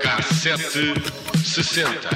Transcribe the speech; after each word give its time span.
Cassete 0.00 0.94
60. 1.44 2.08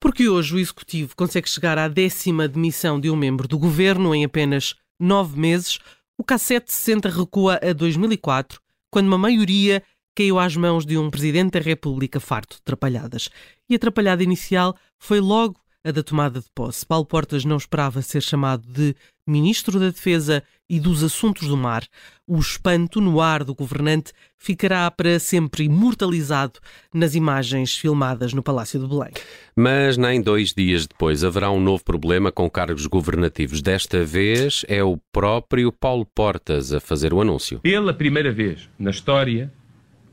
Porque 0.00 0.30
hoje 0.30 0.54
o 0.54 0.58
Executivo 0.58 1.14
consegue 1.14 1.46
chegar 1.48 1.76
à 1.76 1.88
décima 1.88 2.48
demissão 2.48 2.98
de 2.98 3.10
um 3.10 3.16
membro 3.16 3.46
do 3.46 3.58
governo 3.58 4.14
em 4.14 4.24
apenas 4.24 4.74
nove 4.98 5.38
meses, 5.38 5.78
o 6.18 6.24
K760 6.24 7.10
recua 7.10 7.60
a 7.62 7.74
2004, 7.74 8.58
quando 8.90 9.08
uma 9.08 9.18
maioria 9.18 9.82
caiu 10.16 10.38
às 10.38 10.56
mãos 10.56 10.86
de 10.86 10.96
um 10.96 11.10
Presidente 11.10 11.52
da 11.52 11.60
República 11.60 12.18
farto 12.18 12.56
de 12.56 12.62
trapalhadas. 12.62 13.28
E 13.68 13.74
a 13.74 13.78
trapalhada 13.78 14.22
inicial 14.22 14.74
foi 14.98 15.20
logo 15.20 15.61
a 15.84 15.90
da 15.90 16.02
tomada 16.02 16.40
de 16.40 16.46
posse. 16.54 16.86
Paulo 16.86 17.04
Portas 17.04 17.44
não 17.44 17.56
esperava 17.56 18.02
ser 18.02 18.22
chamado 18.22 18.62
de 18.66 18.94
Ministro 19.26 19.78
da 19.78 19.86
Defesa 19.86 20.42
e 20.68 20.80
dos 20.80 21.02
Assuntos 21.02 21.48
do 21.48 21.56
Mar. 21.56 21.84
O 22.26 22.38
espanto 22.38 23.00
no 23.00 23.20
ar 23.20 23.44
do 23.44 23.54
governante 23.54 24.12
ficará 24.36 24.90
para 24.90 25.18
sempre 25.18 25.64
imortalizado 25.64 26.58
nas 26.92 27.14
imagens 27.14 27.76
filmadas 27.76 28.32
no 28.32 28.42
Palácio 28.42 28.80
de 28.80 28.86
Belém. 28.86 29.12
Mas 29.54 29.96
nem 29.96 30.20
dois 30.20 30.52
dias 30.52 30.86
depois 30.86 31.22
haverá 31.22 31.50
um 31.50 31.60
novo 31.60 31.84
problema 31.84 32.32
com 32.32 32.50
cargos 32.50 32.86
governativos. 32.86 33.60
Desta 33.60 34.04
vez 34.04 34.64
é 34.68 34.82
o 34.82 34.98
próprio 35.12 35.70
Paulo 35.70 36.06
Portas 36.06 36.72
a 36.72 36.80
fazer 36.80 37.12
o 37.12 37.20
anúncio. 37.20 37.60
Pela 37.60 37.92
primeira 37.92 38.32
vez 38.32 38.68
na 38.78 38.90
história, 38.90 39.52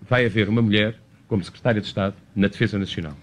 vai 0.01 0.26
haver 0.26 0.49
uma 0.49 0.62
mulher 0.62 0.99
como 1.27 1.43
Secretária 1.43 1.79
de 1.79 1.88
Estado 1.88 2.15
na 2.35 2.48
Defesa 2.48 2.77
Nacional. 2.77 3.15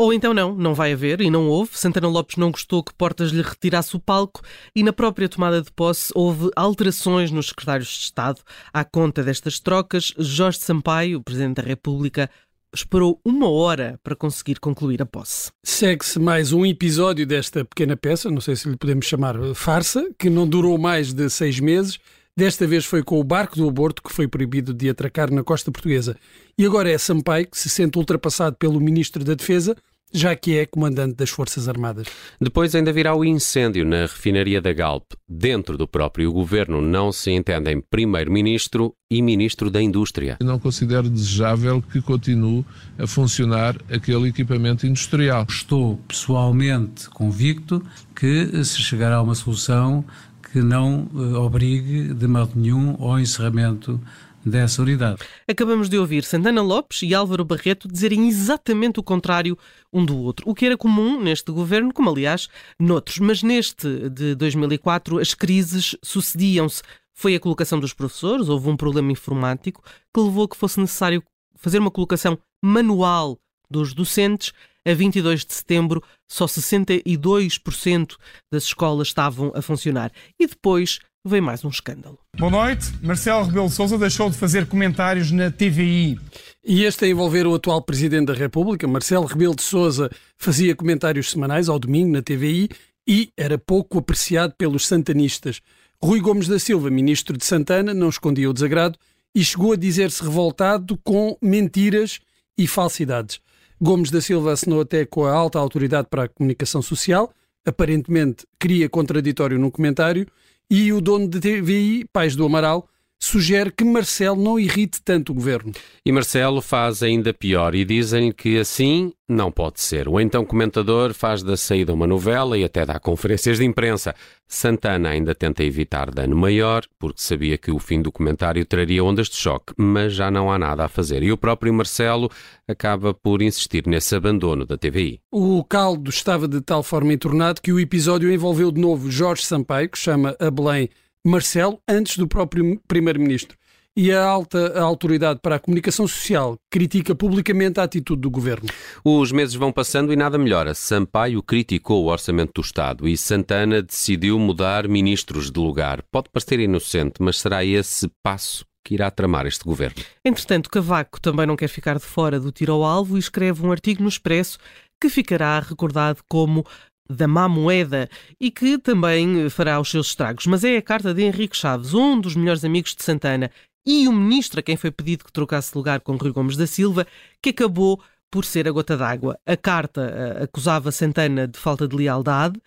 Ou 0.00 0.12
então 0.12 0.32
não, 0.32 0.54
não 0.54 0.74
vai 0.74 0.92
haver 0.92 1.20
e 1.20 1.28
não 1.28 1.48
houve. 1.48 1.76
Santana 1.76 2.06
Lopes 2.06 2.36
não 2.36 2.52
gostou 2.52 2.84
que 2.84 2.94
Portas 2.94 3.32
lhe 3.32 3.42
retirasse 3.42 3.96
o 3.96 4.00
palco 4.00 4.40
e 4.72 4.84
na 4.84 4.92
própria 4.92 5.28
tomada 5.28 5.60
de 5.60 5.72
posse 5.72 6.12
houve 6.14 6.50
alterações 6.54 7.32
nos 7.32 7.48
secretários 7.48 7.88
de 7.88 8.04
Estado. 8.04 8.40
À 8.72 8.84
conta 8.84 9.24
destas 9.24 9.58
trocas, 9.58 10.14
Jorge 10.16 10.58
Sampaio, 10.58 11.18
o 11.18 11.22
Presidente 11.22 11.56
da 11.56 11.62
República, 11.62 12.30
esperou 12.72 13.20
uma 13.24 13.48
hora 13.50 13.98
para 14.04 14.14
conseguir 14.14 14.60
concluir 14.60 15.02
a 15.02 15.06
posse. 15.06 15.50
Segue-se 15.64 16.20
mais 16.20 16.52
um 16.52 16.64
episódio 16.64 17.26
desta 17.26 17.64
pequena 17.64 17.96
peça, 17.96 18.30
não 18.30 18.40
sei 18.40 18.54
se 18.54 18.68
lhe 18.68 18.76
podemos 18.76 19.04
chamar 19.04 19.34
farsa, 19.54 20.08
que 20.16 20.30
não 20.30 20.46
durou 20.46 20.78
mais 20.78 21.12
de 21.12 21.28
seis 21.28 21.58
meses. 21.58 21.98
Desta 22.36 22.68
vez 22.68 22.84
foi 22.84 23.02
com 23.02 23.18
o 23.18 23.24
barco 23.24 23.56
do 23.56 23.68
aborto 23.68 24.00
que 24.00 24.12
foi 24.12 24.28
proibido 24.28 24.72
de 24.72 24.88
atracar 24.88 25.28
na 25.28 25.42
costa 25.42 25.72
portuguesa. 25.72 26.16
E 26.56 26.64
agora 26.64 26.88
é 26.88 26.96
Sampaio 26.96 27.48
que 27.48 27.58
se 27.58 27.68
sente 27.68 27.98
ultrapassado 27.98 28.54
pelo 28.54 28.80
Ministro 28.80 29.24
da 29.24 29.34
Defesa, 29.34 29.74
já 30.12 30.34
que 30.34 30.56
é 30.56 30.66
comandante 30.66 31.16
das 31.16 31.30
Forças 31.30 31.68
Armadas. 31.68 32.06
Depois 32.40 32.74
ainda 32.74 32.92
virá 32.92 33.14
o 33.14 33.24
incêndio 33.24 33.84
na 33.84 34.02
refinaria 34.02 34.60
da 34.60 34.72
Galp. 34.72 35.12
Dentro 35.28 35.76
do 35.76 35.86
próprio 35.86 36.32
governo 36.32 36.80
não 36.80 37.12
se 37.12 37.30
entendem 37.30 37.80
primeiro-ministro 37.80 38.94
e 39.10 39.22
ministro 39.22 39.70
da 39.70 39.80
Indústria. 39.80 40.36
Eu 40.40 40.46
não 40.46 40.58
considero 40.58 41.08
desejável 41.08 41.82
que 41.82 42.00
continue 42.00 42.64
a 42.98 43.06
funcionar 43.06 43.76
aquele 43.90 44.28
equipamento 44.28 44.86
industrial. 44.86 45.46
Estou 45.48 45.96
pessoalmente 46.08 47.08
convicto 47.10 47.82
que 48.14 48.64
se 48.64 48.82
chegará 48.82 49.16
a 49.16 49.22
uma 49.22 49.34
solução 49.34 50.04
que 50.52 50.62
não 50.62 51.08
eh, 51.14 51.36
obrigue 51.36 52.14
de 52.14 52.26
modo 52.26 52.52
nenhum 52.54 52.96
ao 52.98 53.18
encerramento 53.20 54.00
dessa 54.48 54.82
unidade. 54.82 55.20
Acabamos 55.48 55.88
de 55.88 55.98
ouvir 55.98 56.24
Santana 56.24 56.62
Lopes 56.62 57.02
e 57.02 57.14
Álvaro 57.14 57.44
Barreto 57.44 57.88
dizerem 57.88 58.28
exatamente 58.28 58.98
o 58.98 59.02
contrário 59.02 59.56
um 59.92 60.04
do 60.04 60.16
outro, 60.16 60.48
o 60.48 60.54
que 60.54 60.66
era 60.66 60.76
comum 60.76 61.20
neste 61.20 61.52
governo, 61.52 61.92
como 61.92 62.10
aliás 62.10 62.48
noutros, 62.78 63.18
mas 63.18 63.42
neste 63.42 64.08
de 64.10 64.34
2004 64.34 65.18
as 65.18 65.34
crises 65.34 65.96
sucediam-se. 66.02 66.82
Foi 67.14 67.34
a 67.34 67.40
colocação 67.40 67.80
dos 67.80 67.92
professores, 67.92 68.48
houve 68.48 68.68
um 68.68 68.76
problema 68.76 69.10
informático 69.10 69.82
que 70.14 70.20
levou 70.20 70.44
a 70.44 70.48
que 70.48 70.56
fosse 70.56 70.78
necessário 70.78 71.22
fazer 71.56 71.78
uma 71.78 71.90
colocação 71.90 72.38
manual 72.64 73.38
dos 73.70 73.92
docentes. 73.92 74.52
A 74.86 74.94
22 74.94 75.44
de 75.44 75.52
setembro, 75.52 76.02
só 76.30 76.46
62% 76.46 78.16
das 78.50 78.62
escolas 78.62 79.08
estavam 79.08 79.52
a 79.54 79.60
funcionar. 79.60 80.10
E 80.40 80.46
depois 80.46 81.00
veio 81.28 81.42
mais 81.42 81.64
um 81.64 81.68
escândalo. 81.68 82.18
Boa 82.36 82.50
noite. 82.50 82.92
Marcelo 83.02 83.44
Rebelo 83.44 83.68
de 83.68 83.74
Sousa 83.74 83.98
deixou 83.98 84.30
de 84.30 84.36
fazer 84.36 84.66
comentários 84.66 85.30
na 85.30 85.50
TVI. 85.50 86.18
E 86.64 86.84
este 86.84 87.04
a 87.04 87.08
envolver 87.08 87.46
o 87.46 87.54
atual 87.54 87.82
Presidente 87.82 88.26
da 88.26 88.34
República, 88.34 88.86
Marcelo 88.88 89.26
Rebelo 89.26 89.54
de 89.54 89.62
Sousa, 89.62 90.10
fazia 90.36 90.74
comentários 90.74 91.30
semanais 91.30 91.68
ao 91.68 91.78
domingo 91.78 92.12
na 92.12 92.22
TVI 92.22 92.68
e 93.06 93.30
era 93.36 93.56
pouco 93.56 93.98
apreciado 93.98 94.54
pelos 94.58 94.86
santanistas. 94.86 95.60
Rui 96.02 96.20
Gomes 96.20 96.46
da 96.46 96.58
Silva, 96.58 96.90
ministro 96.90 97.36
de 97.36 97.44
Santana, 97.44 97.94
não 97.94 98.08
escondia 98.08 98.50
o 98.50 98.52
desagrado 98.52 98.98
e 99.34 99.44
chegou 99.44 99.72
a 99.72 99.76
dizer-se 99.76 100.22
revoltado 100.22 100.98
com 100.98 101.36
mentiras 101.40 102.20
e 102.56 102.66
falsidades. 102.66 103.40
Gomes 103.80 104.10
da 104.10 104.20
Silva 104.20 104.52
assinou 104.52 104.80
até 104.80 105.04
com 105.06 105.24
a 105.24 105.32
alta 105.32 105.58
autoridade 105.58 106.08
para 106.10 106.24
a 106.24 106.28
comunicação 106.28 106.82
social, 106.82 107.32
aparentemente 107.64 108.46
cria 108.58 108.88
contraditório 108.88 109.58
no 109.58 109.70
comentário, 109.70 110.26
e 110.70 110.92
o 110.92 111.00
dono 111.00 111.26
de 111.26 111.40
TVI, 111.40 112.04
Pais 112.12 112.36
do 112.36 112.44
Amaral, 112.44 112.88
sugere 113.18 113.72
que 113.72 113.84
Marcelo 113.84 114.40
não 114.40 114.58
irrite 114.58 115.02
tanto 115.02 115.32
o 115.32 115.34
governo. 115.34 115.72
E 116.04 116.12
Marcelo 116.12 116.60
faz 116.60 117.02
ainda 117.02 117.34
pior 117.34 117.74
e 117.74 117.84
dizem 117.84 118.30
que 118.32 118.58
assim 118.58 119.12
não 119.28 119.52
pode 119.52 119.80
ser. 119.80 120.08
O 120.08 120.18
então 120.18 120.44
comentador 120.44 121.12
faz 121.12 121.42
da 121.42 121.56
saída 121.56 121.92
uma 121.92 122.06
novela 122.06 122.56
e 122.56 122.64
até 122.64 122.86
dá 122.86 122.98
conferências 122.98 123.58
de 123.58 123.64
imprensa. 123.64 124.14
Santana 124.46 125.10
ainda 125.10 125.34
tenta 125.34 125.62
evitar 125.62 126.10
dano 126.10 126.34
maior, 126.34 126.84
porque 126.98 127.20
sabia 127.20 127.58
que 127.58 127.70
o 127.70 127.78
fim 127.78 128.00
do 128.00 128.10
comentário 128.10 128.64
traria 128.64 129.04
ondas 129.04 129.28
de 129.28 129.36
choque, 129.36 129.74
mas 129.76 130.14
já 130.14 130.30
não 130.30 130.50
há 130.50 130.58
nada 130.58 130.84
a 130.84 130.88
fazer. 130.88 131.22
E 131.22 131.30
o 131.30 131.36
próprio 131.36 131.74
Marcelo 131.74 132.30
acaba 132.66 133.12
por 133.12 133.42
insistir 133.42 133.86
nesse 133.86 134.14
abandono 134.14 134.64
da 134.64 134.78
TVI. 134.78 135.20
O 135.30 135.62
caldo 135.64 136.08
estava 136.08 136.48
de 136.48 136.62
tal 136.62 136.82
forma 136.82 137.12
entornado 137.12 137.60
que 137.60 137.72
o 137.72 137.80
episódio 137.80 138.32
envolveu 138.32 138.72
de 138.72 138.80
novo 138.80 139.10
Jorge 139.10 139.44
Sampaio, 139.44 139.90
que 139.90 139.98
chama 139.98 140.34
a 140.40 140.50
Belém 140.50 140.88
Marcelo, 141.28 141.78
antes 141.86 142.16
do 142.16 142.26
próprio 142.26 142.80
Primeiro-Ministro. 142.88 143.56
E 143.96 144.12
a 144.12 144.24
alta 144.24 144.80
autoridade 144.80 145.40
para 145.42 145.56
a 145.56 145.58
comunicação 145.58 146.06
social 146.06 146.56
critica 146.70 147.16
publicamente 147.16 147.80
a 147.80 147.82
atitude 147.82 148.22
do 148.22 148.30
governo. 148.30 148.68
Os 149.04 149.32
meses 149.32 149.56
vão 149.56 149.72
passando 149.72 150.12
e 150.12 150.16
nada 150.16 150.38
melhora. 150.38 150.72
Sampaio 150.72 151.42
criticou 151.42 152.04
o 152.04 152.08
orçamento 152.08 152.52
do 152.54 152.64
Estado 152.64 153.08
e 153.08 153.16
Santana 153.16 153.82
decidiu 153.82 154.38
mudar 154.38 154.86
ministros 154.86 155.50
de 155.50 155.58
lugar. 155.58 156.02
Pode 156.12 156.28
parecer 156.30 156.60
inocente, 156.60 157.14
mas 157.20 157.40
será 157.40 157.64
esse 157.64 158.08
passo 158.22 158.64
que 158.84 158.94
irá 158.94 159.10
tramar 159.10 159.46
este 159.46 159.64
governo. 159.64 160.02
Entretanto, 160.24 160.70
Cavaco 160.70 161.20
também 161.20 161.44
não 161.44 161.56
quer 161.56 161.68
ficar 161.68 161.98
de 161.98 162.04
fora 162.04 162.38
do 162.38 162.52
tiro 162.52 162.72
ao 162.72 162.84
alvo 162.84 163.16
e 163.16 163.20
escreve 163.20 163.66
um 163.66 163.72
artigo 163.72 164.02
no 164.02 164.08
Expresso 164.08 164.58
que 165.00 165.08
ficará 165.08 165.60
recordado 165.60 166.22
como 166.28 166.64
da 167.08 167.26
má 167.26 167.48
moeda 167.48 168.08
e 168.40 168.50
que 168.50 168.78
também 168.78 169.48
fará 169.48 169.80
os 169.80 169.90
seus 169.90 170.08
estragos. 170.08 170.46
Mas 170.46 170.64
é 170.64 170.76
a 170.76 170.82
carta 170.82 171.14
de 171.14 171.22
Henrique 171.22 171.56
Chaves, 171.56 171.94
um 171.94 172.20
dos 172.20 172.36
melhores 172.36 172.64
amigos 172.64 172.94
de 172.94 173.02
Santana, 173.02 173.50
e 173.86 174.06
o 174.06 174.12
ministro 174.12 174.60
a 174.60 174.62
quem 174.62 174.76
foi 174.76 174.90
pedido 174.90 175.24
que 175.24 175.32
trocasse 175.32 175.74
lugar 175.74 176.00
com 176.00 176.16
Rui 176.16 176.30
Gomes 176.30 176.56
da 176.56 176.66
Silva, 176.66 177.06
que 177.40 177.50
acabou 177.50 178.02
por 178.30 178.44
ser 178.44 178.68
a 178.68 178.70
gota 178.70 178.96
d'água. 178.96 179.38
A 179.46 179.56
carta 179.56 180.02
uh, 180.40 180.44
acusava 180.44 180.92
Santana 180.92 181.48
de 181.48 181.58
falta 181.58 181.88
de 181.88 181.96
lealdade 181.96 182.60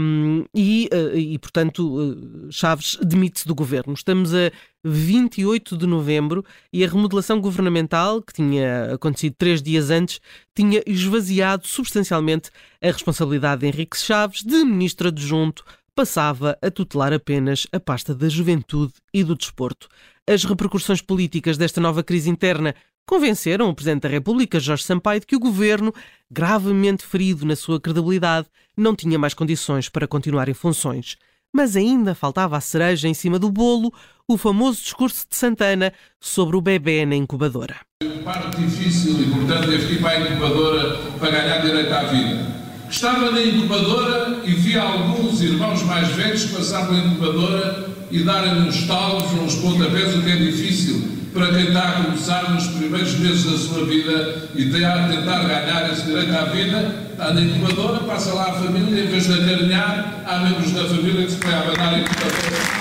um, 0.00 0.44
e, 0.54 0.88
uh, 0.92 1.16
e, 1.16 1.38
portanto, 1.38 1.80
uh, 1.80 2.52
Chaves 2.52 2.98
demite-se 3.02 3.46
do 3.46 3.54
governo. 3.54 3.94
Estamos 3.94 4.34
a 4.34 4.50
28 4.84 5.76
de 5.76 5.86
novembro 5.86 6.44
e 6.72 6.84
a 6.84 6.88
remodelação 6.88 7.40
governamental, 7.40 8.22
que 8.22 8.32
tinha 8.32 8.94
acontecido 8.94 9.34
três 9.38 9.62
dias 9.62 9.90
antes, 9.90 10.20
tinha 10.54 10.82
esvaziado 10.86 11.66
substancialmente 11.66 12.50
a 12.82 12.86
responsabilidade 12.86 13.60
de 13.60 13.66
Henrique 13.66 13.96
Chaves 13.96 14.42
de 14.42 14.64
ministro 14.64 15.08
adjunto 15.08 15.64
passava 15.98 16.56
a 16.62 16.70
tutelar 16.70 17.12
apenas 17.12 17.66
a 17.72 17.80
pasta 17.80 18.14
da 18.14 18.28
juventude 18.28 18.92
e 19.12 19.24
do 19.24 19.34
desporto. 19.34 19.88
As 20.28 20.44
repercussões 20.44 21.02
políticas 21.02 21.58
desta 21.58 21.80
nova 21.80 22.04
crise 22.04 22.30
interna 22.30 22.72
convenceram 23.08 23.70
o 23.70 23.74
Presidente 23.74 24.02
da 24.02 24.08
República, 24.10 24.60
Jorge 24.60 24.84
Sampaio, 24.84 25.20
de 25.20 25.26
que 25.26 25.34
o 25.34 25.40
governo, 25.40 25.94
gravemente 26.30 27.02
ferido 27.02 27.46
na 27.46 27.56
sua 27.56 27.80
credibilidade, 27.80 28.46
não 28.76 28.94
tinha 28.94 29.18
mais 29.18 29.32
condições 29.32 29.88
para 29.88 30.06
continuar 30.06 30.46
em 30.50 30.54
funções. 30.54 31.16
Mas 31.50 31.74
ainda 31.74 32.14
faltava 32.14 32.58
a 32.58 32.60
cereja 32.60 33.08
em 33.08 33.14
cima 33.14 33.38
do 33.38 33.50
bolo, 33.50 33.90
o 34.28 34.36
famoso 34.36 34.82
discurso 34.82 35.24
de 35.28 35.34
Santana 35.34 35.90
sobre 36.20 36.54
o 36.54 36.60
bebê 36.60 37.06
na 37.06 37.16
incubadora. 37.16 37.76
Parte 38.22 38.60
difícil 38.60 39.22
e, 39.22 39.30
portanto, 39.30 39.68
devo 39.68 39.90
ir 39.90 40.02
para 40.02 40.10
a 40.10 40.20
incubadora 40.20 40.98
para 41.18 41.30
ganhar 41.30 41.62
direito 41.62 41.92
à 41.94 42.02
vida. 42.02 42.46
Estava 42.90 43.30
na 43.30 43.42
incubadora 43.42 44.42
e 44.44 44.50
vi 44.50 44.78
alguns 44.78 45.40
irmãos 45.40 45.82
mais 45.84 46.08
velhos 46.08 46.44
passar 46.44 46.86
pela 46.86 46.98
incubadora 46.98 47.88
e 48.10 48.22
darem 48.22 48.68
uns 48.68 48.86
talos, 48.86 49.32
uns 49.32 49.54
pontapés, 49.54 50.14
o 50.14 50.22
que 50.22 50.30
é 50.30 50.36
difícil, 50.36 51.17
para 51.38 51.52
quem 51.52 51.68
está 51.68 51.88
a 51.88 52.04
começar 52.04 52.50
nos 52.50 52.66
primeiros 52.66 53.16
meses 53.20 53.44
da 53.44 53.56
sua 53.56 53.86
vida 53.86 54.48
e 54.56 54.84
a 54.84 55.08
tentar 55.08 55.44
ganhar 55.44 55.92
esse 55.92 56.04
direito 56.04 56.34
à 56.34 56.46
vida, 56.46 57.08
está 57.12 57.32
na 57.32 57.40
incubadora, 57.40 58.00
passa 58.00 58.34
lá 58.34 58.50
a 58.50 58.54
família, 58.54 59.04
em 59.04 59.06
vez 59.06 59.28
de 59.28 59.34
acarinhar, 59.34 60.24
há 60.26 60.40
membros 60.40 60.72
da 60.72 60.84
família 60.88 61.24
que 61.24 61.30
se 61.30 61.38
põem 61.38 61.54
a 61.54 61.60
a 61.60 61.98
incubadora. 61.98 62.78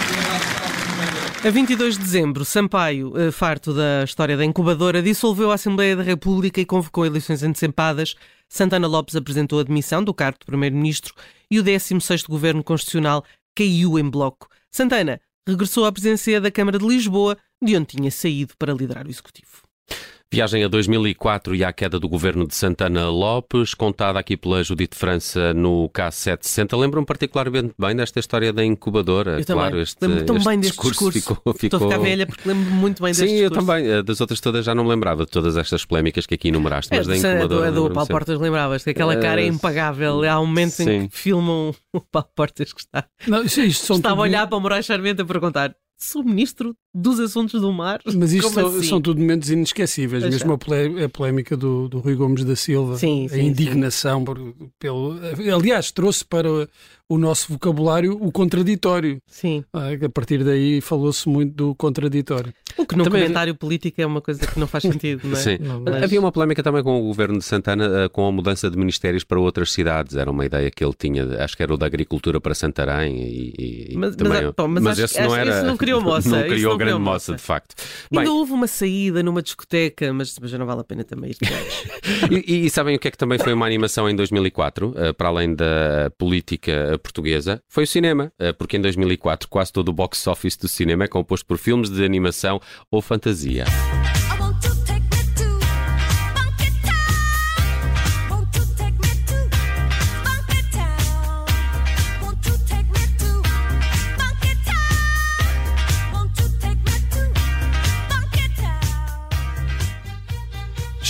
A 1.45 1.49
22 1.51 1.97
de 1.99 2.03
dezembro, 2.03 2.43
Sampaio, 2.43 3.13
eh, 3.15 3.31
farto 3.31 3.75
da 3.75 4.03
história 4.03 4.35
da 4.35 4.43
incubadora, 4.43 5.03
dissolveu 5.03 5.51
a 5.51 5.53
Assembleia 5.53 5.95
da 5.95 6.01
República 6.01 6.59
e 6.59 6.65
convocou 6.65 7.05
eleições 7.05 7.43
antecipadas. 7.43 8.15
Santana 8.49 8.87
Lopes 8.87 9.15
apresentou 9.15 9.59
a 9.59 9.63
demissão 9.63 10.03
do 10.03 10.15
cargo 10.15 10.39
de 10.39 10.47
Primeiro-Ministro 10.47 11.13
e 11.49 11.59
o 11.59 11.63
16º 11.63 12.27
Governo 12.27 12.63
Constitucional 12.63 13.23
caiu 13.55 13.99
em 13.99 14.09
bloco. 14.09 14.49
Santana 14.71 15.21
regressou 15.47 15.85
à 15.85 15.91
presidência 15.91 16.41
da 16.41 16.51
Câmara 16.51 16.77
de 16.77 16.85
Lisboa, 16.85 17.37
de 17.61 17.75
onde 17.75 17.87
tinha 17.87 18.11
saído 18.11 18.53
para 18.57 18.73
liderar 18.73 19.05
o 19.07 19.09
Executivo. 19.09 19.63
Viagem 20.29 20.61
a 20.61 20.67
2004 20.67 21.55
e 21.55 21.63
à 21.63 21.71
queda 21.71 21.97
do 21.97 22.09
governo 22.09 22.45
de 22.45 22.53
Santana 22.53 23.09
Lopes, 23.09 23.73
contada 23.73 24.19
aqui 24.19 24.35
pela 24.35 24.61
Judite 24.61 24.97
França 24.97 25.53
no 25.53 25.89
K760. 25.89 26.77
Lembro-me 26.77 27.05
particularmente 27.07 27.73
bem 27.79 27.95
desta 27.95 28.19
história 28.19 28.51
da 28.51 28.61
incubadora. 28.61 29.39
Eu 29.39 29.45
claro, 29.45 29.69
também. 29.69 29.83
este, 29.83 29.97
lembro 30.05 30.25
tão 30.25 30.35
este 30.35 30.45
bem 30.49 30.59
deste 30.59 30.71
discurso, 30.73 31.11
discurso. 31.11 31.35
Ficou, 31.39 31.53
ficou... 31.53 31.67
Estou 31.77 31.87
a 31.87 31.91
ficar 31.93 32.03
velha 32.03 32.27
porque 32.27 32.49
lembro 32.49 32.69
muito 32.73 33.01
bem 33.01 33.13
deste 33.13 33.25
Sim, 33.25 33.35
eu 33.35 33.49
discurso. 33.49 33.65
também. 33.67 33.89
Eh, 33.89 34.03
Das 34.03 34.19
outras 34.19 34.41
todas 34.41 34.65
já 34.65 34.75
não 34.75 34.83
me 34.83 34.89
lembrava 34.89 35.23
de 35.25 35.31
todas 35.31 35.55
estas 35.55 35.85
polémicas 35.85 36.25
que 36.25 36.33
aqui 36.35 36.49
enumeraste, 36.49 36.89
mas 36.93 37.07
É, 37.07 37.09
da 37.09 37.13
do- 37.13 37.15
incubadora. 37.17 37.47
do, 37.47 37.75
do 37.75 37.75
lembro-me 37.83 37.95
Paulo. 37.95 38.07
Portas, 38.09 38.37
lembravas? 38.41 38.83
Que 38.83 38.89
aquela 38.89 39.15
cara 39.15 39.39
é 39.39 39.45
Eh, 39.45 39.47
impagável. 39.47 40.29
Há 40.29 40.41
um 40.41 40.45
momento 40.45 40.71
sim. 40.71 40.89
em 40.89 41.07
que 41.07 41.17
filmam 41.17 41.73
o 41.93 42.01
Paulo 42.01 42.27
Portas 42.35 42.73
que 42.73 42.81
está, 42.81 43.07
Não, 43.25 43.43
isto, 43.43 43.61
isto 43.61 43.85
são 43.85 43.95
estava 43.95 44.19
a 44.19 44.23
olhar 44.23 44.45
para 44.45 44.57
o 44.57 44.59
Moraes 44.59 44.85
Charmente 44.85 45.21
a 45.21 45.25
perguntar 45.25 45.73
sou 45.99 46.23
ministro 46.23 46.75
dos 47.01 47.19
assuntos 47.19 47.61
do 47.61 47.71
mar? 47.71 47.99
Mas 48.15 48.33
isto 48.33 48.49
são, 48.51 48.67
assim? 48.67 48.83
são 48.83 49.01
tudo 49.01 49.19
momentos 49.19 49.49
inesquecíveis. 49.49 50.23
Pois 50.23 50.33
Mesmo 50.33 50.51
é. 50.51 50.55
a, 50.55 50.57
polé- 50.57 51.03
a 51.05 51.09
polémica 51.09 51.55
do, 51.55 51.87
do 51.87 51.99
Rui 51.99 52.15
Gomes 52.15 52.43
da 52.43 52.55
Silva, 52.55 52.97
Sim, 52.97 53.25
a 53.25 53.29
sim, 53.29 53.41
indignação 53.47 54.23
por- 54.23 54.39
pelo. 54.79 55.15
Aliás, 55.55 55.91
trouxe 55.91 56.25
para 56.25 56.47
o 57.09 57.17
nosso 57.17 57.53
vocabulário 57.53 58.17
o 58.19 58.31
contraditório. 58.31 59.21
Sim. 59.27 59.63
Ah, 59.71 59.87
A 60.03 60.09
partir 60.09 60.43
daí 60.43 60.81
falou-se 60.81 61.27
muito 61.29 61.53
do 61.53 61.75
contraditório. 61.75 62.53
O 62.77 62.85
que 62.85 62.95
no 62.97 63.05
Também- 63.05 63.21
comentário 63.21 63.55
político 63.55 64.01
é 64.01 64.05
uma 64.05 64.21
coisa 64.21 64.45
que 64.45 64.59
não 64.59 64.67
faz 64.67 64.81
sentido, 65.01 65.21
não 65.23 65.37
é? 65.37 65.41
Sim. 65.41 65.57
Não, 65.59 65.81
Mas- 65.81 66.03
Havia 66.03 66.19
uma 66.19 66.31
polémica 66.31 66.61
também 66.61 66.83
com 66.83 66.99
o 66.99 67.03
governo 67.07 67.37
de 67.39 67.45
Santana 67.45 68.03
eh, 68.05 68.09
com 68.09 68.27
a 68.27 68.31
mudança 68.31 68.69
de 68.69 68.77
ministérios 68.77 69.23
para 69.23 69.39
outras 69.39 69.71
cidades. 69.71 70.15
Era 70.17 70.29
uma 70.29 70.45
ideia 70.45 70.69
que 70.69 70.83
ele 70.83 70.93
tinha, 70.97 71.25
acho 71.43 71.55
que 71.55 71.63
era 71.63 71.73
o 71.73 71.77
da 71.77 71.85
agricultura 71.85 72.41
para 72.41 72.53
Santarém 72.53 73.17
e, 73.21 73.53
e- 73.57 73.95
Mas- 73.95 74.07
mas, 74.09 74.15
também. 74.17 74.45
ah, 74.49 74.53
pá, 74.53 74.67
mas 74.67 74.85
acho- 74.87 75.01
esse 75.05 75.21
não 75.21 75.35
era. 75.35 75.49
isso 75.57 75.65
não 75.65 75.77
criou 75.77 76.01
moça, 76.03 76.27
Não 76.29 76.39
isso 76.39 76.47
criou 76.49 76.71
não 76.73 76.77
grande 76.89 77.03
moça, 77.03 77.35
de 77.35 77.41
facto. 77.41 77.75
Ainda 78.11 78.25
Bem, 78.25 78.33
houve 78.33 78.53
uma 78.53 78.67
saída 78.67 79.21
numa 79.21 79.41
discoteca, 79.41 80.13
mas 80.13 80.37
mas 80.39 80.51
já 80.51 80.57
não 80.57 80.65
vale 80.65 80.81
a 80.81 80.83
pena 80.83 81.03
também 81.03 81.31
ir. 81.31 81.37
e, 82.31 82.65
e 82.65 82.69
sabem 82.69 82.95
o 82.95 82.99
que 82.99 83.07
é 83.07 83.11
que 83.11 83.17
também 83.17 83.37
foi 83.37 83.53
uma 83.53 83.65
animação 83.65 84.09
em 84.09 84.15
2004, 84.15 84.93
eh, 84.95 85.13
para 85.13 85.29
além 85.29 85.53
da 85.53 86.11
política 86.17 86.71
eh, 86.71 86.97
portuguesa? 86.97 87.61
Foi 87.67 87.83
o 87.83 87.87
cinema, 87.87 88.31
eh, 88.39 88.53
porque 88.53 88.77
em 88.77 88.81
2004 88.81 89.47
quase 89.49 89.71
todo 89.71 89.89
o 89.89 89.93
box 89.93 90.27
office 90.27 90.57
do 90.57 90.67
cinema 90.67 91.05
é 91.05 91.07
composto 91.07 91.45
por 91.45 91.57
filmes 91.57 91.89
de 91.89 92.03
animação 92.03 92.59
ou 92.91 93.01
fantasia. 93.01 93.65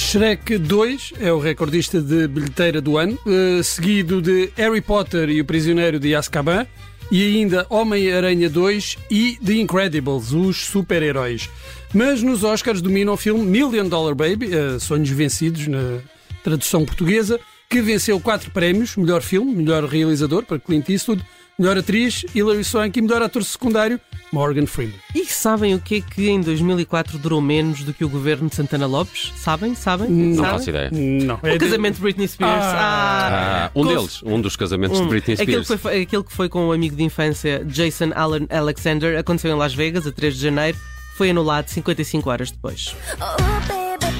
Shrek 0.08 0.58
2 0.58 1.16
é 1.20 1.34
o 1.34 1.38
recordista 1.38 2.02
de 2.02 2.30
bilheteira 2.30 2.80
do 2.80 2.98
ano, 2.98 3.20
eh, 3.28 3.62
seguido 3.62 4.22
de 4.22 4.50
Harry 4.56 4.80
Potter 4.80 5.28
e 5.30 5.42
o 5.42 5.46
Prisioneiro 5.46 6.00
de 6.00 6.16
Azkaban, 6.16 6.66
e 7.12 7.22
ainda 7.22 7.68
Homem-Aranha 7.70 8.50
2 8.50 8.98
e 9.12 9.38
The 9.46 9.56
Incredibles, 9.56 10.32
os 10.32 10.66
super-heróis. 10.66 11.50
Mas 11.94 12.24
nos 12.24 12.46
Oscars 12.46 12.82
domina 12.82 13.12
o 13.12 13.18
filme 13.18 13.44
Million 13.44 13.90
Dollar 13.90 14.16
Baby, 14.16 14.50
eh, 14.56 14.80
Sonhos 14.80 15.10
Vencidos, 15.10 15.68
na 15.68 16.00
tradução 16.42 16.86
portuguesa, 16.86 17.38
que 17.70 17.82
venceu 17.82 18.18
quatro 18.18 18.50
prémios: 18.52 18.96
melhor 18.96 19.22
filme, 19.22 19.54
melhor 19.54 19.84
realizador 19.84 20.46
para 20.46 20.58
Clint 20.58 20.88
Eastwood, 20.88 21.22
melhor 21.58 21.78
atriz 21.78 22.24
Hilary 22.36 22.64
Swank 22.64 22.98
e 22.98 23.02
melhor 23.02 23.22
ator 23.22 23.44
secundário 23.44 24.00
Morgan 24.32 24.66
Freeman. 24.66 24.96
E 25.16 25.26
sabem 25.26 25.74
o 25.74 25.80
que 25.80 25.96
é 25.96 26.02
que 26.02 26.30
em 26.30 26.42
2004 26.42 27.18
durou 27.18 27.40
menos 27.42 27.84
do 27.84 27.94
que 27.94 28.04
o 28.04 28.10
governo 28.10 28.50
de 28.50 28.56
Santana 28.56 28.86
Lopes? 28.86 29.32
Sabem? 29.38 29.74
Sabem? 29.74 30.10
Não 30.10 30.36
Sabem? 30.36 30.52
faço 30.52 30.70
ideia. 30.70 30.90
Não, 30.92 31.36
O 31.36 31.58
casamento 31.60 31.96
de 31.96 32.02
Britney 32.02 32.28
Spears. 32.28 32.64
Ah, 32.66 33.72
um 33.74 33.84
com- 33.84 33.88
deles, 33.88 34.22
um 34.24 34.42
dos 34.42 34.56
casamentos 34.58 35.00
Um, 35.00 35.04
de 35.04 35.10
Britney 35.10 35.34
aquele, 35.36 35.64
Spears. 35.64 35.68
que 35.70 35.78
foi, 35.78 36.02
aquele 36.02 36.24
que 36.24 36.34
foi 36.34 36.50
com 36.50 36.68
o 36.68 36.72
amigo 36.74 36.96
de 36.96 37.04
infância 37.04 37.64
Jason 37.66 38.12
Allen 38.16 38.48
Alexander 38.50 39.18
aconteceu 39.18 39.52
em 39.52 39.58
Las 39.58 39.74
Vegas 39.74 40.06
a 40.06 40.12
3 40.12 40.36
de 40.36 40.42
janeiro. 40.42 40.78
Foi 41.16 41.30
anulado 41.30 41.70
55 41.70 42.30
horas 42.30 42.52
depois. 42.52 42.94
Oh, 43.14 43.42
baby, 43.68 44.14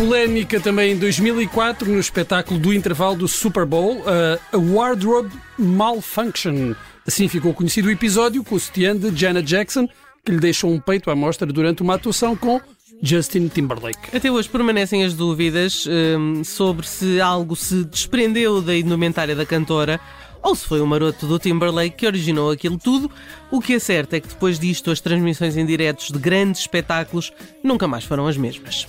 Polémica 0.00 0.58
também 0.58 0.92
em 0.92 0.96
2004 0.96 1.86
no 1.86 2.00
espetáculo 2.00 2.58
do 2.58 2.72
intervalo 2.72 3.16
do 3.16 3.28
Super 3.28 3.66
Bowl, 3.66 3.98
uh, 3.98 4.40
a 4.50 4.56
Wardrobe 4.56 5.30
Malfunction. 5.58 6.74
Assim 7.06 7.28
ficou 7.28 7.52
conhecido 7.52 7.88
o 7.88 7.90
episódio 7.90 8.42
com 8.42 8.54
o 8.54 8.58
sutiã 8.58 8.96
de 8.96 9.14
Janet 9.14 9.46
Jackson, 9.46 9.86
que 10.24 10.32
lhe 10.32 10.40
deixou 10.40 10.72
um 10.72 10.80
peito 10.80 11.10
à 11.10 11.14
mostra 11.14 11.46
durante 11.46 11.82
uma 11.82 11.96
atuação 11.96 12.34
com 12.34 12.58
Justin 13.02 13.48
Timberlake. 13.48 14.16
Até 14.16 14.30
hoje 14.30 14.48
permanecem 14.48 15.04
as 15.04 15.12
dúvidas 15.12 15.86
hum, 15.86 16.42
sobre 16.44 16.86
se 16.86 17.20
algo 17.20 17.54
se 17.54 17.84
desprendeu 17.84 18.62
da 18.62 18.74
indumentária 18.74 19.36
da 19.36 19.44
cantora 19.44 20.00
ou 20.42 20.56
se 20.56 20.66
foi 20.66 20.80
o 20.80 20.86
maroto 20.86 21.26
do 21.26 21.38
Timberlake 21.38 21.96
que 21.96 22.06
originou 22.06 22.50
aquilo 22.50 22.78
tudo. 22.78 23.10
O 23.50 23.60
que 23.60 23.74
é 23.74 23.78
certo 23.78 24.14
é 24.14 24.20
que 24.20 24.28
depois 24.28 24.58
disto 24.58 24.90
as 24.90 24.98
transmissões 24.98 25.58
em 25.58 25.66
diretos 25.66 26.08
de 26.08 26.18
grandes 26.18 26.62
espetáculos 26.62 27.30
nunca 27.62 27.86
mais 27.86 28.04
foram 28.04 28.26
as 28.26 28.38
mesmas. 28.38 28.86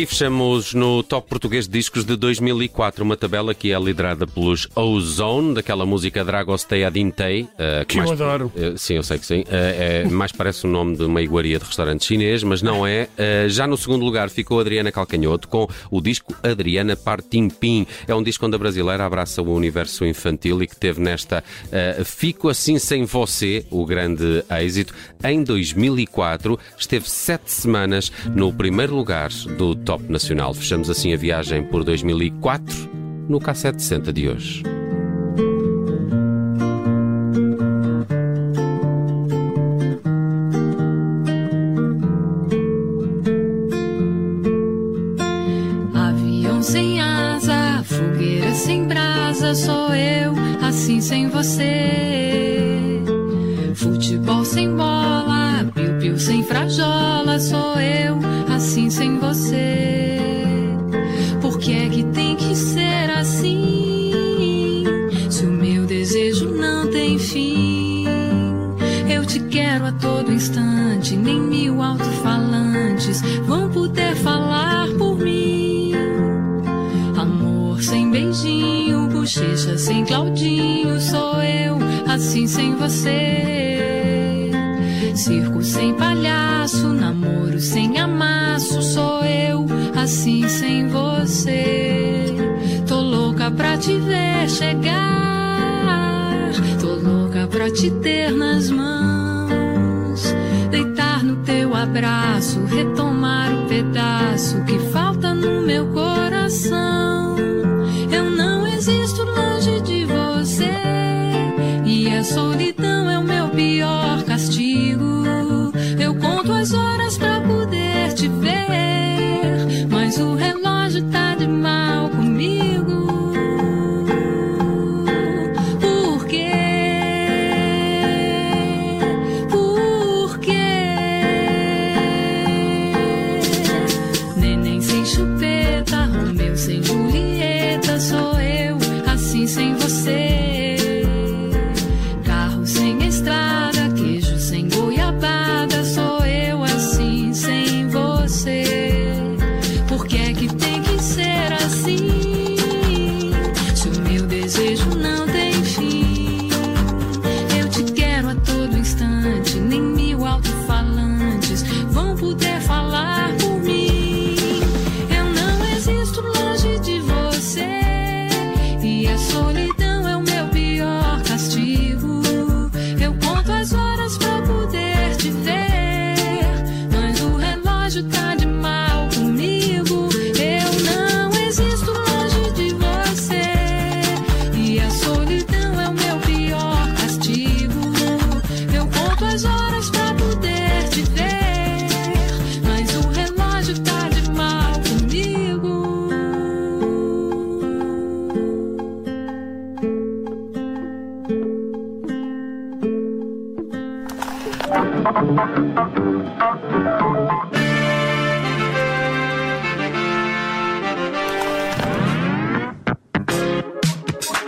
E 0.00 0.06
fechamos 0.06 0.72
no 0.72 1.02
Top 1.02 1.28
Português 1.28 1.66
de 1.66 1.72
Discos 1.72 2.06
de 2.06 2.16
2004, 2.16 3.04
uma 3.04 3.18
tabela 3.18 3.52
que 3.52 3.70
é 3.70 3.78
liderada 3.78 4.26
pelos 4.26 4.66
Ozone, 4.74 5.52
daquela 5.52 5.84
música 5.84 6.24
Dragostea 6.24 6.90
Dintei. 6.90 7.46
eh, 7.58 7.84
Que 7.86 7.98
eu 7.98 8.10
adoro. 8.10 8.50
eh, 8.56 8.72
sim, 8.78 8.94
eu 8.94 9.02
sei 9.02 9.18
que 9.18 9.26
sim. 9.26 9.44
Eh, 9.46 10.04
é, 10.06 10.08
mais 10.08 10.32
parece 10.32 10.66
o 10.66 10.70
nome 10.70 10.96
de 10.96 11.02
uma 11.02 11.20
iguaria 11.20 11.58
de 11.58 11.66
restaurante 11.66 12.06
chinês, 12.06 12.42
mas 12.42 12.62
não 12.62 12.86
é. 12.86 13.10
Já 13.50 13.66
no 13.66 13.76
segundo 13.76 14.02
lugar 14.02 14.30
ficou 14.30 14.58
Adriana 14.58 14.90
Calcanhoto 14.90 15.46
com 15.48 15.68
o 15.90 16.00
disco 16.00 16.34
Adriana 16.42 16.96
Partimpim. 16.96 17.86
É 18.08 18.14
um 18.14 18.22
disco 18.22 18.46
onde 18.46 18.56
a 18.56 18.58
brasileira 18.58 19.04
abraça 19.04 19.42
o 19.42 19.54
universo 19.54 20.06
infantil 20.06 20.62
e 20.62 20.66
que 20.66 20.76
teve 20.76 20.98
nesta 20.98 21.44
Fico 22.06 22.48
Assim 22.48 22.78
Sem 22.78 23.04
Você, 23.04 23.66
o 23.70 23.84
grande 23.84 24.42
êxito. 24.50 24.94
Em 25.22 25.42
2004 25.44 26.58
esteve 26.78 27.06
sete 27.06 27.50
semanas 27.50 28.10
no 28.34 28.50
primeiro 28.50 28.94
lugar 28.96 29.28
do 29.58 29.74
Top 29.74 29.89
Nacional. 30.08 30.54
Fechamos 30.54 30.90
assim 30.90 31.12
a 31.12 31.16
viagem 31.16 31.64
por 31.64 31.82
2004 31.82 32.90
no 33.28 33.40
K760 33.40 34.12
de 34.12 34.28
hoje. 34.28 34.79
você. 59.30 60.18
Por 61.40 61.56
que 61.58 61.72
é 61.72 61.88
que 61.88 62.02
tem 62.04 62.34
que 62.34 62.54
ser 62.56 63.10
assim? 63.16 64.84
Se 65.30 65.46
o 65.46 65.50
meu 65.50 65.86
desejo 65.86 66.50
não 66.50 66.90
tem 66.90 67.16
fim, 67.16 68.06
eu 69.08 69.24
te 69.24 69.38
quero 69.40 69.86
a 69.86 69.92
todo 69.92 70.32
instante. 70.32 71.16
Nem 71.16 71.40
mil 71.40 71.80
alto-falantes 71.80 73.22
vão 73.46 73.70
poder 73.70 74.16
falar 74.16 74.88
por 74.98 75.16
mim. 75.16 75.92
Amor 77.16 77.80
sem 77.80 78.10
beijinho, 78.10 79.06
bochecha 79.06 79.78
sem 79.78 80.04
Claudinho, 80.04 81.00
sou 81.00 81.40
eu, 81.40 81.78
assim 82.12 82.48
sem 82.48 82.74
você. 82.74 84.50
Circo 85.14 85.62
sem 85.62 85.94
palhaço, 85.94 86.88
namoro 86.88 87.60
sem 87.60 87.96
amor 87.98 88.19
assim 90.10 90.48
sem 90.48 90.88
você. 90.88 92.26
Tô 92.84 93.00
louca 93.00 93.48
pra 93.48 93.78
te 93.78 93.96
ver 93.96 94.50
chegar. 94.50 96.50
Tô 96.80 96.96
louca 96.96 97.46
pra 97.46 97.70
te 97.70 97.88
ter 98.02 98.32
nas 98.32 98.70
mãos. 98.70 100.34
Deitar 100.68 101.22
no 101.22 101.36
teu 101.44 101.76
abraço, 101.76 102.58
retomar 102.64 103.52
o 103.52 103.68
pedaço 103.68 104.60
que 104.64 104.80
falta 104.92 105.09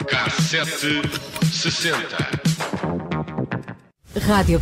Cassete 0.09 1.03
60. 1.53 2.43
Rádio 4.27 4.61